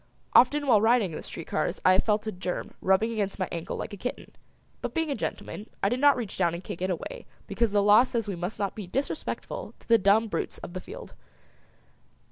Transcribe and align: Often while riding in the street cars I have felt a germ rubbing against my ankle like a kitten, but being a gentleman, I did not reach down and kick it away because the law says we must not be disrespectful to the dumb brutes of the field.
Often 0.33 0.65
while 0.65 0.81
riding 0.81 1.11
in 1.11 1.15
the 1.17 1.21
street 1.21 1.45
cars 1.45 1.79
I 1.85 1.91
have 1.93 2.03
felt 2.03 2.25
a 2.25 2.31
germ 2.31 2.73
rubbing 2.81 3.11
against 3.11 3.37
my 3.37 3.47
ankle 3.51 3.77
like 3.77 3.93
a 3.93 3.97
kitten, 3.97 4.31
but 4.81 4.95
being 4.95 5.11
a 5.11 5.15
gentleman, 5.15 5.69
I 5.83 5.89
did 5.89 5.99
not 5.99 6.17
reach 6.17 6.39
down 6.39 6.55
and 6.55 6.63
kick 6.63 6.81
it 6.81 6.89
away 6.89 7.27
because 7.45 7.71
the 7.71 7.83
law 7.83 8.01
says 8.01 8.27
we 8.27 8.35
must 8.35 8.57
not 8.57 8.73
be 8.73 8.87
disrespectful 8.87 9.75
to 9.77 9.87
the 9.87 9.99
dumb 9.99 10.27
brutes 10.27 10.57
of 10.57 10.73
the 10.73 10.81
field. 10.81 11.13